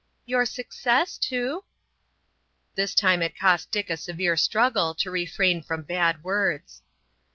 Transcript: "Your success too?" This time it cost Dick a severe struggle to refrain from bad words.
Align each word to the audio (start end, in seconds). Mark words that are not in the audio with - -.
"Your 0.25 0.47
success 0.47 1.15
too?" 1.19 1.63
This 2.73 2.95
time 2.95 3.21
it 3.21 3.37
cost 3.37 3.69
Dick 3.69 3.87
a 3.91 3.97
severe 3.97 4.35
struggle 4.35 4.95
to 4.95 5.11
refrain 5.11 5.61
from 5.61 5.83
bad 5.83 6.23
words. 6.23 6.81